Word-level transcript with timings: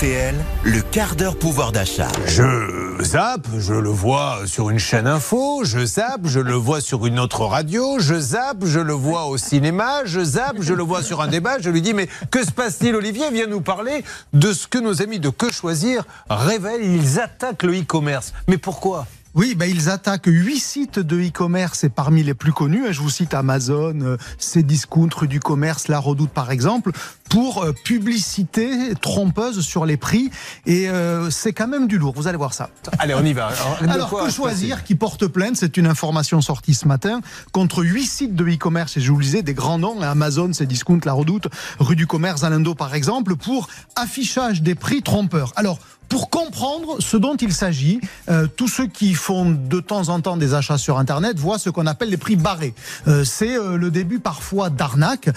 Le 0.00 0.80
quart 0.80 1.16
d'heure 1.16 1.36
pouvoir 1.36 1.72
d'achat. 1.72 2.06
Je 2.24 3.02
zappe, 3.02 3.48
je 3.58 3.74
le 3.74 3.88
vois 3.88 4.42
sur 4.46 4.70
une 4.70 4.78
chaîne 4.78 5.08
info, 5.08 5.64
je 5.64 5.84
zappe, 5.84 6.20
je 6.24 6.38
le 6.38 6.54
vois 6.54 6.80
sur 6.80 7.04
une 7.06 7.18
autre 7.18 7.44
radio, 7.44 7.98
je 7.98 8.14
zappe, 8.14 8.64
je 8.64 8.78
le 8.78 8.92
vois 8.92 9.26
au 9.26 9.36
cinéma, 9.38 10.02
je 10.04 10.22
zappe, 10.22 10.58
je 10.60 10.72
le 10.72 10.84
vois 10.84 11.02
sur 11.02 11.20
un 11.20 11.26
débat, 11.26 11.58
je 11.58 11.68
lui 11.68 11.82
dis 11.82 11.94
mais 11.94 12.08
que 12.30 12.44
se 12.44 12.52
passe-t-il 12.52 12.94
Olivier? 12.94 13.32
Vient 13.32 13.48
nous 13.48 13.60
parler 13.60 14.04
de 14.34 14.52
ce 14.52 14.68
que 14.68 14.78
nos 14.78 15.02
amis 15.02 15.18
de 15.18 15.30
Que 15.30 15.52
Choisir 15.52 16.04
révèlent, 16.30 16.84
ils 16.84 17.18
attaquent 17.18 17.64
le 17.64 17.80
e-commerce. 17.80 18.34
Mais 18.46 18.56
pourquoi? 18.56 19.04
Oui, 19.38 19.54
ben 19.54 19.70
ils 19.70 19.88
attaquent 19.88 20.26
huit 20.26 20.58
sites 20.58 20.98
de 20.98 21.16
e-commerce 21.16 21.84
et 21.84 21.88
parmi 21.88 22.24
les 22.24 22.34
plus 22.34 22.52
connus, 22.52 22.88
hein, 22.88 22.90
je 22.90 23.00
vous 23.00 23.08
cite 23.08 23.34
Amazon, 23.34 23.94
euh, 24.00 24.16
Cdiscount, 24.36 25.10
Rue 25.14 25.28
du 25.28 25.38
Commerce, 25.38 25.86
La 25.86 26.00
Redoute 26.00 26.30
par 26.30 26.50
exemple, 26.50 26.90
pour 27.30 27.62
euh, 27.62 27.72
publicité 27.84 28.96
trompeuse 29.00 29.60
sur 29.60 29.86
les 29.86 29.96
prix. 29.96 30.32
Et 30.66 30.90
euh, 30.90 31.30
c'est 31.30 31.52
quand 31.52 31.68
même 31.68 31.86
du 31.86 31.98
lourd, 31.98 32.14
vous 32.16 32.26
allez 32.26 32.36
voir 32.36 32.52
ça. 32.52 32.70
Allez, 32.98 33.14
on 33.14 33.24
y 33.24 33.32
va. 33.32 33.50
Alors, 33.88 34.10
que 34.10 34.28
choisir 34.28 34.82
qui 34.82 34.96
porte 34.96 35.28
plainte? 35.28 35.54
C'est 35.54 35.76
une 35.76 35.86
information 35.86 36.40
sortie 36.40 36.74
ce 36.74 36.88
matin 36.88 37.20
contre 37.52 37.84
huit 37.84 38.06
sites 38.06 38.34
de 38.34 38.44
e-commerce, 38.44 38.96
et 38.96 39.00
je 39.00 39.12
vous 39.12 39.18
le 39.18 39.24
disais, 39.24 39.42
des 39.42 39.54
grands 39.54 39.78
noms, 39.78 40.02
hein, 40.02 40.10
Amazon, 40.10 40.50
Cdiscount, 40.52 40.98
La 41.04 41.12
Redoute, 41.12 41.46
Rue 41.78 41.94
du 41.94 42.08
Commerce, 42.08 42.40
Zalando 42.40 42.74
par 42.74 42.92
exemple, 42.92 43.36
pour 43.36 43.68
affichage 43.94 44.62
des 44.62 44.74
prix 44.74 45.02
trompeurs. 45.02 45.52
Alors, 45.54 45.78
pour 46.08 46.30
comprendre 46.30 47.00
ce 47.00 47.16
dont 47.16 47.36
il 47.36 47.52
s'agit, 47.52 48.00
euh, 48.28 48.46
tous 48.46 48.68
ceux 48.68 48.86
qui 48.86 49.14
font 49.14 49.27
de 49.30 49.80
temps 49.80 50.08
en 50.08 50.20
temps 50.20 50.36
des 50.36 50.54
achats 50.54 50.78
sur 50.78 50.98
Internet 50.98 51.38
voient 51.38 51.58
ce 51.58 51.70
qu'on 51.70 51.86
appelle 51.86 52.08
les 52.08 52.16
prix 52.16 52.36
barrés. 52.36 52.74
Euh, 53.06 53.24
c'est 53.24 53.58
euh, 53.58 53.76
le 53.76 53.90
début 53.90 54.20
parfois 54.20 54.70
d'arnaque. 54.70 55.28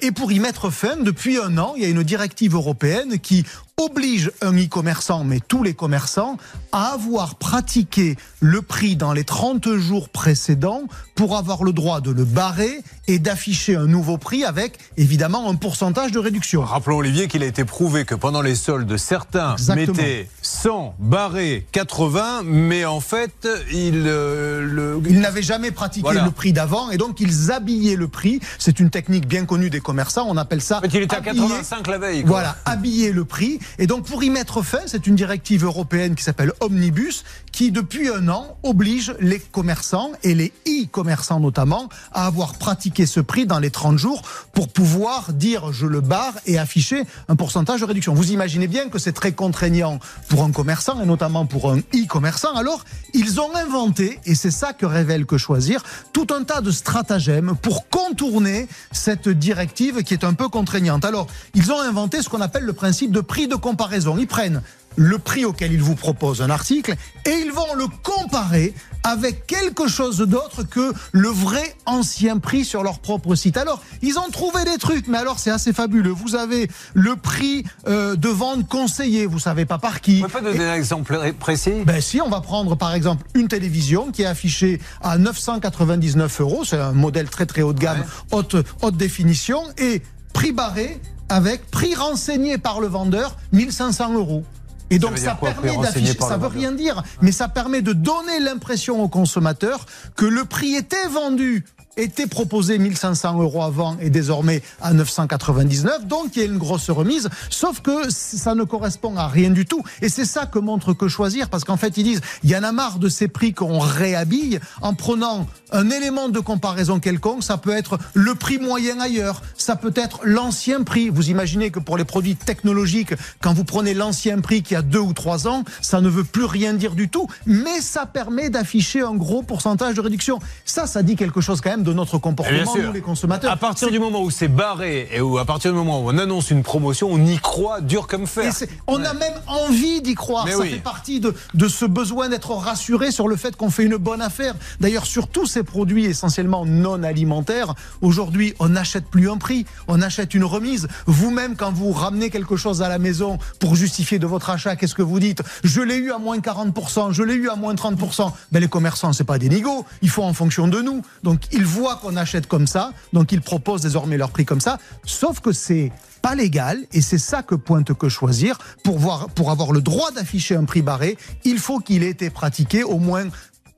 et 0.00 0.12
pour 0.12 0.32
y 0.32 0.38
mettre 0.38 0.70
fin, 0.70 0.96
depuis 0.96 1.38
un 1.38 1.58
an, 1.58 1.74
il 1.76 1.82
y 1.82 1.86
a 1.86 1.88
une 1.88 2.02
directive 2.02 2.54
européenne 2.54 3.18
qui 3.18 3.44
oblige 3.80 4.30
un 4.42 4.52
e-commerçant, 4.52 5.24
mais 5.24 5.40
tous 5.40 5.62
les 5.62 5.74
commerçants, 5.74 6.36
à 6.72 6.92
avoir 6.92 7.36
pratiqué 7.36 8.16
le 8.40 8.62
prix 8.62 8.96
dans 8.96 9.12
les 9.12 9.24
30 9.24 9.76
jours 9.76 10.08
précédents 10.08 10.82
pour 11.14 11.36
avoir 11.36 11.64
le 11.64 11.72
droit 11.72 12.00
de 12.00 12.10
le 12.10 12.24
barrer 12.24 12.82
et 13.08 13.18
d'afficher 13.18 13.74
un 13.76 13.86
nouveau 13.86 14.18
prix 14.18 14.44
avec 14.44 14.78
évidemment 14.96 15.48
un 15.50 15.54
pourcentage 15.54 16.12
de 16.12 16.18
réduction. 16.18 16.62
Rappelons 16.62 16.98
Olivier 16.98 17.28
qu'il 17.28 17.42
a 17.42 17.46
été 17.46 17.64
prouvé 17.64 18.04
que 18.04 18.14
pendant 18.14 18.42
les 18.42 18.54
soldes, 18.54 18.96
certains 18.96 19.56
mettaient 19.74 20.28
100, 20.42 20.94
barré 20.98 21.66
80, 21.72 22.42
mais 22.44 22.84
en 22.84 23.00
fait, 23.00 23.48
ils, 23.72 24.04
euh, 24.06 24.62
le... 24.62 25.00
ils 25.08 25.20
n'avaient 25.20 25.42
jamais 25.42 25.70
pratiqué 25.70 26.12
le 26.12 26.30
prix 26.30 26.52
d'avant 26.52 26.90
et 26.90 26.98
donc 26.98 27.20
ils 27.20 27.50
habillaient 27.50 27.96
le 27.96 28.08
prix. 28.08 28.40
C'est 28.58 28.80
une 28.80 28.90
technique 28.90 29.26
bien 29.26 29.44
connue 29.44 29.70
des 29.70 29.80
commerçants, 29.80 30.26
on 30.28 30.36
appelle 30.36 30.62
ça... 30.62 30.80
Mais 30.82 30.88
il 30.88 31.02
était 31.02 31.16
à 31.16 31.20
85 31.20 31.86
la 31.88 31.98
veille. 31.98 32.22
Voilà, 32.24 32.56
habiller 32.64 33.12
le 33.12 33.24
prix 33.24 33.58
et 33.78 33.86
donc 33.86 34.04
pour 34.04 34.22
y 34.22 34.30
mettre 34.30 34.62
fin, 34.62 34.80
c'est 34.86 35.06
une 35.06 35.14
directive 35.14 35.64
européenne 35.64 36.14
qui 36.14 36.22
s'appelle 36.22 36.52
Omnibus, 36.60 37.24
qui 37.52 37.70
depuis 37.70 38.08
un 38.08 38.28
an 38.28 38.56
oblige 38.62 39.14
les 39.20 39.38
commerçants 39.38 40.12
et 40.22 40.34
les 40.34 40.52
e-commerçants 40.66 41.40
notamment 41.40 41.88
à 42.12 42.26
avoir 42.26 42.54
pratiqué 42.54 43.06
ce 43.06 43.20
prix 43.20 43.46
dans 43.46 43.58
les 43.58 43.70
30 43.70 43.98
jours 43.98 44.22
pour 44.52 44.68
pouvoir 44.68 45.32
dire 45.32 45.72
je 45.72 45.86
le 45.86 46.00
barre 46.00 46.34
et 46.46 46.58
afficher 46.58 47.04
un 47.28 47.36
pourcentage 47.36 47.80
de 47.80 47.86
réduction. 47.86 48.14
Vous 48.14 48.32
imaginez 48.32 48.66
bien 48.66 48.88
que 48.88 48.98
c'est 48.98 49.12
très 49.12 49.32
contraignant 49.32 49.98
pour 50.28 50.44
un 50.44 50.50
commerçant 50.50 51.00
et 51.00 51.06
notamment 51.06 51.46
pour 51.46 51.70
un 51.70 51.78
e-commerçant. 51.78 52.54
Alors 52.54 52.84
ils 53.14 53.40
ont 53.40 53.54
inventé, 53.54 54.20
et 54.24 54.34
c'est 54.34 54.50
ça 54.50 54.72
que 54.72 54.86
révèle 54.86 55.26
que 55.26 55.38
choisir, 55.38 55.82
tout 56.12 56.26
un 56.34 56.44
tas 56.44 56.60
de 56.60 56.70
stratagèmes 56.70 57.54
pour 57.60 57.88
contourner 57.88 58.68
cette 58.90 59.28
directive 59.28 60.02
qui 60.02 60.14
est 60.14 60.24
un 60.24 60.34
peu 60.34 60.48
contraignante. 60.48 61.04
Alors 61.04 61.26
ils 61.54 61.72
ont 61.72 61.80
inventé 61.80 62.22
ce 62.22 62.28
qu'on 62.28 62.40
appelle 62.40 62.64
le 62.64 62.72
principe 62.72 63.12
de 63.12 63.20
prix 63.20 63.48
de 63.48 63.51
comparaison. 63.56 64.16
Ils 64.18 64.26
prennent 64.26 64.62
le 64.96 65.18
prix 65.18 65.44
auquel 65.44 65.72
ils 65.72 65.82
vous 65.82 65.94
proposent 65.94 66.42
un 66.42 66.50
article 66.50 66.94
et 67.24 67.30
ils 67.30 67.52
vont 67.52 67.74
le 67.76 67.86
comparer 68.02 68.74
avec 69.04 69.46
quelque 69.46 69.88
chose 69.88 70.18
d'autre 70.18 70.62
que 70.62 70.92
le 71.10 71.28
vrai 71.28 71.74
ancien 71.86 72.38
prix 72.38 72.64
sur 72.64 72.82
leur 72.82 73.00
propre 73.00 73.34
site. 73.34 73.56
Alors, 73.56 73.82
ils 74.00 74.18
ont 74.18 74.30
trouvé 74.30 74.64
des 74.64 74.78
trucs, 74.78 75.08
mais 75.08 75.18
alors 75.18 75.38
c'est 75.38 75.50
assez 75.50 75.72
fabuleux. 75.72 76.10
Vous 76.10 76.36
avez 76.36 76.70
le 76.94 77.16
prix 77.16 77.64
euh, 77.88 78.14
de 78.14 78.28
vente 78.28 78.68
conseillé, 78.68 79.26
vous 79.26 79.40
savez 79.40 79.64
pas 79.64 79.78
par 79.78 80.00
qui. 80.00 80.20
Vous 80.20 80.28
pouvez 80.28 80.42
pas 80.42 80.52
donner 80.52 80.64
un 80.64 80.74
exemple 80.74 81.18
précis? 81.40 81.82
Ben 81.84 82.00
si, 82.00 82.20
on 82.20 82.28
va 82.28 82.40
prendre 82.40 82.76
par 82.76 82.94
exemple 82.94 83.24
une 83.34 83.48
télévision 83.48 84.12
qui 84.12 84.22
est 84.22 84.26
affichée 84.26 84.80
à 85.00 85.18
999 85.18 86.40
euros, 86.40 86.64
c'est 86.64 86.78
un 86.78 86.92
modèle 86.92 87.28
très 87.28 87.46
très 87.46 87.62
haut 87.62 87.72
de 87.72 87.80
gamme, 87.80 88.04
haute, 88.30 88.56
haute 88.82 88.96
définition, 88.96 89.62
et 89.78 90.02
prix 90.32 90.52
barré 90.52 91.00
avec 91.28 91.70
prix 91.70 91.94
renseigné 91.94 92.58
par 92.58 92.80
le 92.80 92.86
vendeur, 92.86 93.36
1500 93.52 94.14
euros. 94.14 94.44
Et 94.90 94.98
donc 94.98 95.16
ça, 95.16 95.34
permet 95.40 95.74
d'afficher, 95.78 96.18
ça 96.18 96.36
veut 96.36 96.48
rien 96.48 96.72
dire, 96.72 97.02
mais 97.22 97.32
ça 97.32 97.48
permet 97.48 97.80
de 97.80 97.94
donner 97.94 98.40
l'impression 98.40 99.02
au 99.02 99.08
consommateur 99.08 99.86
que 100.16 100.26
le 100.26 100.44
prix 100.44 100.74
était 100.74 101.08
vendu 101.08 101.64
était 101.96 102.26
proposé 102.26 102.78
1500 102.78 103.40
euros 103.40 103.62
avant 103.62 103.96
et 103.98 104.10
désormais 104.10 104.62
à 104.80 104.92
999. 104.92 106.06
Donc 106.06 106.36
il 106.36 106.38
y 106.40 106.42
a 106.42 106.46
une 106.46 106.58
grosse 106.58 106.90
remise, 106.90 107.28
sauf 107.50 107.80
que 107.80 108.10
ça 108.10 108.54
ne 108.54 108.64
correspond 108.64 109.16
à 109.16 109.28
rien 109.28 109.50
du 109.50 109.66
tout. 109.66 109.82
Et 110.00 110.08
c'est 110.08 110.24
ça 110.24 110.46
que 110.46 110.58
montre 110.58 110.94
que 110.94 111.08
choisir, 111.08 111.50
parce 111.50 111.64
qu'en 111.64 111.76
fait 111.76 111.96
ils 111.96 112.04
disent, 112.04 112.20
il 112.44 112.50
y 112.50 112.56
en 112.56 112.62
a 112.62 112.72
marre 112.72 112.98
de 112.98 113.08
ces 113.08 113.28
prix 113.28 113.52
qu'on 113.52 113.78
réhabille 113.78 114.58
en 114.80 114.94
prenant 114.94 115.46
un 115.70 115.90
élément 115.90 116.28
de 116.28 116.40
comparaison 116.40 117.00
quelconque. 117.00 117.42
Ça 117.42 117.58
peut 117.58 117.72
être 117.72 117.98
le 118.14 118.34
prix 118.34 118.58
moyen 118.58 119.00
ailleurs, 119.00 119.42
ça 119.56 119.76
peut 119.76 119.92
être 119.94 120.20
l'ancien 120.24 120.82
prix. 120.82 121.10
Vous 121.10 121.30
imaginez 121.30 121.70
que 121.70 121.78
pour 121.78 121.96
les 121.96 122.04
produits 122.04 122.36
technologiques, 122.36 123.14
quand 123.40 123.52
vous 123.52 123.64
prenez 123.64 123.94
l'ancien 123.94 124.40
prix 124.40 124.62
qui 124.62 124.74
a 124.74 124.82
deux 124.82 124.98
ou 124.98 125.12
trois 125.12 125.46
ans, 125.46 125.64
ça 125.80 126.00
ne 126.00 126.08
veut 126.08 126.24
plus 126.24 126.44
rien 126.44 126.72
dire 126.74 126.94
du 126.94 127.08
tout, 127.08 127.26
mais 127.46 127.80
ça 127.80 128.06
permet 128.06 128.50
d'afficher 128.50 129.02
un 129.02 129.14
gros 129.14 129.42
pourcentage 129.42 129.94
de 129.94 130.00
réduction. 130.00 130.38
Ça, 130.64 130.86
ça 130.86 131.02
dit 131.02 131.16
quelque 131.16 131.40
chose 131.40 131.60
quand 131.60 131.70
même 131.70 131.81
de 131.82 131.92
notre 131.92 132.18
comportement, 132.18 132.76
nous 132.76 132.92
les 132.92 133.00
consommateurs. 133.00 133.50
À 133.52 133.56
partir 133.56 133.90
du 133.90 133.98
moment 133.98 134.22
où 134.22 134.30
c'est 134.30 134.48
barré 134.48 135.08
et 135.12 135.20
où 135.20 135.38
à 135.38 135.44
partir 135.44 135.72
du 135.72 135.76
moment 135.76 136.00
où 136.00 136.10
on 136.10 136.18
annonce 136.18 136.50
une 136.50 136.62
promotion, 136.62 137.08
on 137.10 137.24
y 137.24 137.38
croit 137.38 137.80
dur 137.80 138.06
comme 138.06 138.26
fer. 138.26 138.52
on 138.86 139.02
a 139.04 139.14
même 139.14 139.34
envie 139.46 140.00
d'y 140.02 140.14
croire. 140.14 140.48
Ça 140.48 140.62
fait 140.64 140.76
partie 140.76 141.20
de, 141.20 141.34
de 141.54 141.68
ce 141.68 141.84
besoin 141.84 142.28
d'être 142.28 142.52
rassuré 142.52 143.10
sur 143.10 143.28
le 143.28 143.36
fait 143.36 143.56
qu'on 143.56 143.70
fait 143.70 143.84
une 143.84 143.96
bonne 143.96 144.22
affaire. 144.22 144.54
D'ailleurs, 144.80 145.06
sur 145.06 145.28
tous 145.28 145.46
ces 145.46 145.62
produits 145.62 146.04
essentiellement 146.04 146.64
non 146.66 147.02
alimentaires, 147.02 147.74
aujourd'hui, 148.00 148.54
on 148.58 148.70
n'achète 148.70 149.06
plus 149.06 149.30
un 149.30 149.36
prix, 149.36 149.66
on 149.88 150.00
achète 150.02 150.34
une 150.34 150.44
remise. 150.44 150.88
Vous-même, 151.06 151.56
quand 151.56 151.72
vous 151.72 151.92
ramenez 151.92 152.30
quelque 152.30 152.56
chose 152.56 152.82
à 152.82 152.88
la 152.88 152.98
maison 152.98 153.38
pour 153.58 153.76
justifier 153.76 154.18
de 154.18 154.26
votre 154.26 154.50
achat, 154.50 154.76
qu'est-ce 154.76 154.94
que 154.94 155.02
vous 155.02 155.20
dites? 155.20 155.42
Je 155.64 155.80
l'ai 155.80 155.96
eu 155.96 156.12
à 156.12 156.18
moins 156.18 156.38
40%, 156.38 157.12
je 157.12 157.22
l'ai 157.22 157.34
eu 157.34 157.48
à 157.48 157.56
moins 157.56 157.74
30%. 157.74 158.32
Ben, 158.52 158.60
les 158.60 158.68
commerçants, 158.68 159.12
c'est 159.12 159.24
pas 159.24 159.38
des 159.38 159.48
nigauds, 159.48 159.84
il 160.02 160.10
faut 160.10 160.22
en 160.22 160.32
fonction 160.32 160.68
de 160.68 160.80
nous. 160.80 161.02
Donc, 161.22 161.40
ils 161.52 161.64
voient 161.72 161.96
qu'on 161.96 162.16
achète 162.16 162.46
comme 162.46 162.66
ça, 162.66 162.92
donc 163.12 163.32
ils 163.32 163.40
proposent 163.40 163.82
désormais 163.82 164.18
leur 164.18 164.30
prix 164.30 164.44
comme 164.44 164.60
ça, 164.60 164.78
sauf 165.04 165.40
que 165.40 165.52
c'est 165.52 165.90
pas 166.20 166.34
légal 166.34 166.78
et 166.92 167.00
c'est 167.00 167.18
ça 167.18 167.42
que 167.42 167.54
pointe 167.54 167.92
que 167.94 168.08
choisir 168.08 168.58
pour 168.84 168.98
voir 168.98 169.28
pour 169.30 169.50
avoir 169.50 169.72
le 169.72 169.80
droit 169.80 170.10
d'afficher 170.12 170.54
un 170.54 170.64
prix 170.64 170.82
barré, 170.82 171.18
il 171.44 171.58
faut 171.58 171.80
qu'il 171.80 172.04
ait 172.04 172.10
été 172.10 172.30
pratiqué 172.30 172.84
au 172.84 172.98
moins 172.98 173.24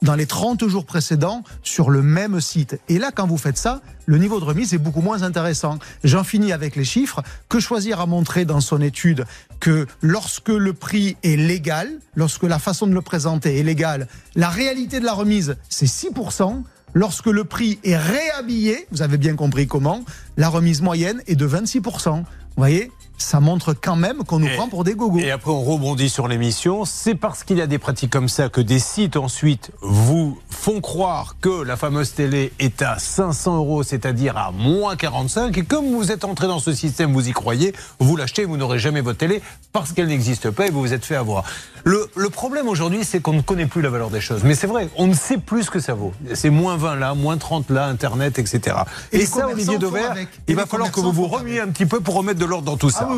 dans 0.02 0.14
les 0.14 0.26
30 0.26 0.68
jours 0.68 0.84
précédents 0.84 1.42
sur 1.62 1.88
le 1.88 2.02
même 2.02 2.40
site. 2.40 2.78
Et 2.88 2.98
là, 2.98 3.10
quand 3.10 3.26
vous 3.26 3.38
faites 3.38 3.56
ça, 3.56 3.80
le 4.04 4.18
niveau 4.18 4.38
de 4.38 4.44
remise 4.44 4.74
est 4.74 4.78
beaucoup 4.78 5.00
moins 5.00 5.22
intéressant. 5.22 5.78
J'en 6.04 6.24
finis 6.24 6.52
avec 6.52 6.76
les 6.76 6.84
chiffres. 6.84 7.22
Que 7.48 7.58
choisir 7.58 8.00
a 8.00 8.06
montré 8.06 8.44
dans 8.44 8.60
son 8.60 8.82
étude 8.82 9.24
que 9.60 9.86
lorsque 10.02 10.50
le 10.50 10.74
prix 10.74 11.16
est 11.22 11.36
légal, 11.36 11.88
lorsque 12.14 12.42
la 12.42 12.58
façon 12.58 12.86
de 12.86 12.92
le 12.92 13.00
présenter 13.00 13.58
est 13.58 13.62
légale, 13.62 14.06
la 14.34 14.50
réalité 14.50 15.00
de 15.00 15.06
la 15.06 15.14
remise, 15.14 15.56
c'est 15.70 15.86
6%. 15.86 16.62
Lorsque 16.94 17.26
le 17.26 17.42
prix 17.42 17.80
est 17.82 17.96
réhabillé, 17.96 18.86
vous 18.92 19.02
avez 19.02 19.18
bien 19.18 19.34
compris 19.34 19.66
comment, 19.66 20.00
la 20.36 20.48
remise 20.48 20.80
moyenne 20.80 21.22
est 21.26 21.34
de 21.34 21.46
26%. 21.46 22.18
Vous 22.18 22.24
voyez 22.56 22.90
ça 23.16 23.40
montre 23.40 23.74
quand 23.74 23.96
même 23.96 24.24
qu'on 24.24 24.40
nous 24.40 24.48
prend 24.48 24.68
pour 24.68 24.84
des 24.84 24.94
gogos. 24.94 25.20
Et 25.20 25.30
après, 25.30 25.50
on 25.50 25.62
rebondit 25.62 26.08
sur 26.08 26.26
l'émission. 26.26 26.84
C'est 26.84 27.14
parce 27.14 27.44
qu'il 27.44 27.58
y 27.58 27.62
a 27.62 27.66
des 27.66 27.78
pratiques 27.78 28.10
comme 28.10 28.28
ça 28.28 28.48
que 28.48 28.60
des 28.60 28.78
sites 28.78 29.16
ensuite 29.16 29.70
vous 29.80 30.38
font 30.50 30.80
croire 30.80 31.36
que 31.40 31.62
la 31.62 31.76
fameuse 31.76 32.12
télé 32.12 32.52
est 32.58 32.82
à 32.82 32.98
500 32.98 33.56
euros, 33.56 33.82
c'est-à-dire 33.82 34.36
à 34.36 34.50
moins 34.50 34.96
45. 34.96 35.56
Et 35.56 35.64
comme 35.64 35.86
vous 35.92 36.10
êtes 36.10 36.24
entré 36.24 36.48
dans 36.48 36.58
ce 36.58 36.72
système, 36.72 37.12
vous 37.12 37.28
y 37.28 37.32
croyez, 37.32 37.72
vous 38.00 38.16
l'achetez, 38.16 38.44
vous 38.44 38.56
n'aurez 38.56 38.78
jamais 38.78 39.00
votre 39.00 39.18
télé 39.18 39.42
parce 39.72 39.92
qu'elle 39.92 40.08
n'existe 40.08 40.50
pas 40.50 40.66
et 40.66 40.70
vous 40.70 40.80
vous 40.80 40.92
êtes 40.92 41.04
fait 41.04 41.16
avoir. 41.16 41.44
Le, 41.84 42.03
le 42.16 42.30
problème 42.30 42.68
aujourd'hui, 42.68 43.04
c'est 43.04 43.20
qu'on 43.20 43.32
ne 43.32 43.40
connaît 43.40 43.66
plus 43.66 43.82
la 43.82 43.90
valeur 43.90 44.10
des 44.10 44.20
choses. 44.20 44.42
Mais 44.44 44.54
c'est 44.54 44.66
vrai, 44.66 44.88
on 44.96 45.06
ne 45.06 45.14
sait 45.14 45.38
plus 45.38 45.64
ce 45.64 45.70
que 45.70 45.80
ça 45.80 45.94
vaut. 45.94 46.12
C'est 46.34 46.50
moins 46.50 46.76
20 46.76 46.96
là, 46.96 47.14
moins 47.14 47.36
30 47.36 47.70
là, 47.70 47.86
Internet, 47.86 48.38
etc. 48.38 48.76
Et, 49.12 49.18
et 49.18 49.26
ça, 49.26 49.48
Olivier 49.48 49.78
Dauvert, 49.78 50.14
il 50.46 50.56
va 50.56 50.66
falloir 50.66 50.90
que 50.90 51.00
vous 51.00 51.12
vous 51.12 51.26
remiez 51.26 51.60
un 51.60 51.68
petit 51.68 51.86
peu 51.86 52.00
pour 52.00 52.14
remettre 52.14 52.38
de 52.38 52.44
l'ordre 52.44 52.64
dans 52.64 52.76
tout 52.76 52.90
ça. 52.90 53.08
Ah 53.10 53.14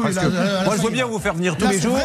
moi, 0.65 0.77
je 0.77 0.83
veux 0.83 0.91
bien 0.91 1.07
vous 1.07 1.19
faire 1.19 1.35
venir 1.35 1.57
tous 1.57 1.69
les 1.69 1.81
jours. 1.81 1.99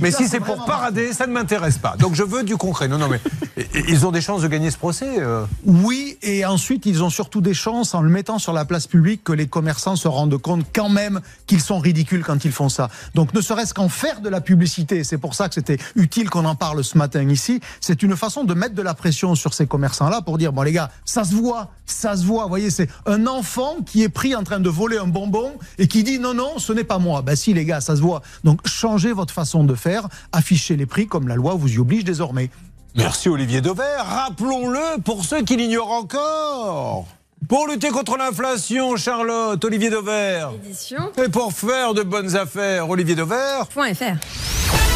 Mais 0.00 0.10
si 0.10 0.28
c'est 0.28 0.40
pour 0.40 0.64
parader, 0.64 1.12
ça 1.12 1.26
ne 1.26 1.32
m'intéresse 1.32 1.78
pas. 1.78 1.96
Donc 1.98 2.14
je 2.14 2.22
veux 2.22 2.42
du 2.42 2.56
concret. 2.56 2.88
Non, 2.88 2.98
non, 2.98 3.08
mais 3.08 3.20
Ils 3.88 4.06
ont 4.06 4.10
des 4.10 4.20
chances 4.20 4.42
de 4.42 4.48
gagner 4.48 4.70
ce 4.70 4.78
procès 4.78 5.18
euh. 5.18 5.44
Oui, 5.64 6.18
et 6.22 6.44
ensuite, 6.44 6.86
ils 6.86 7.02
ont 7.02 7.10
surtout 7.10 7.40
des 7.40 7.54
chances 7.54 7.94
en 7.94 8.02
le 8.02 8.10
mettant 8.10 8.38
sur 8.38 8.52
la 8.52 8.64
place 8.64 8.86
publique 8.86 9.24
que 9.24 9.32
les 9.32 9.46
commerçants 9.46 9.96
se 9.96 10.08
rendent 10.08 10.38
compte 10.38 10.64
quand 10.74 10.88
même 10.88 11.20
qu'ils 11.46 11.60
sont 11.60 11.78
ridicules 11.78 12.24
quand 12.24 12.44
ils 12.44 12.52
font 12.52 12.68
ça. 12.68 12.88
Donc, 13.14 13.34
ne 13.34 13.40
serait-ce 13.40 13.74
qu'en 13.74 13.88
faire 13.88 14.20
de 14.20 14.28
la 14.28 14.40
publicité, 14.40 15.04
c'est 15.04 15.18
pour 15.18 15.34
ça 15.34 15.48
que 15.48 15.54
c'était 15.54 15.78
utile 16.30 16.42
qu'on 16.42 16.48
en 16.48 16.54
parle 16.54 16.82
ce 16.84 16.96
matin 16.96 17.28
ici, 17.28 17.60
c'est 17.80 18.02
une 18.02 18.16
façon 18.16 18.44
de 18.44 18.54
mettre 18.54 18.74
de 18.74 18.82
la 18.82 18.94
pression 18.94 19.34
sur 19.34 19.52
ces 19.54 19.66
commerçants-là 19.66 20.22
pour 20.22 20.38
dire, 20.38 20.52
bon 20.52 20.62
les 20.62 20.72
gars, 20.72 20.90
ça 21.04 21.24
se 21.24 21.34
voit, 21.34 21.68
ça 21.86 22.16
se 22.16 22.24
voit. 22.24 22.44
Vous 22.44 22.48
voyez, 22.48 22.70
c'est 22.70 22.88
un 23.06 23.26
enfant 23.26 23.76
qui 23.84 24.02
est 24.02 24.08
pris 24.08 24.34
en 24.34 24.44
train 24.44 24.60
de 24.60 24.68
voler 24.68 24.98
un 24.98 25.06
bonbon 25.06 25.52
et 25.78 25.88
qui 25.88 26.02
dit, 26.02 26.18
non, 26.18 26.34
non, 26.34 26.58
ce 26.58 26.72
n'est 26.72 26.84
pas 26.84 26.98
moi. 26.98 27.22
Ben 27.22 27.36
si 27.36 27.52
les 27.52 27.64
gars, 27.64 27.80
ça 27.80 27.96
se 27.96 28.00
voit. 28.00 28.22
Donc, 28.44 28.66
changez 28.66 29.12
votre 29.12 29.34
façon 29.34 29.64
de 29.64 29.74
faire, 29.74 30.08
affichez 30.32 30.76
les 30.76 30.86
prix 30.86 31.06
comme 31.06 31.28
la 31.28 31.34
loi 31.34 31.54
vous 31.54 31.68
y 31.68 31.78
oblige 31.78 32.04
désormais. 32.04 32.50
Merci 32.96 33.28
Olivier 33.28 33.60
Dauvert. 33.60 34.04
Rappelons-le 34.04 35.00
pour 35.02 35.24
ceux 35.24 35.42
qui 35.42 35.56
l'ignorent 35.56 35.92
encore. 35.92 37.06
Pour 37.48 37.66
lutter 37.66 37.88
contre 37.88 38.16
l'inflation, 38.16 38.96
Charlotte, 38.96 39.64
Olivier 39.64 39.90
Dauvert. 39.90 40.52
Et 41.24 41.28
pour 41.28 41.52
faire 41.52 41.94
de 41.94 42.02
bonnes 42.02 42.36
affaires, 42.36 42.88
Olivier 42.88 43.14
Dauvert. 43.14 43.66
.fr. 43.70 44.89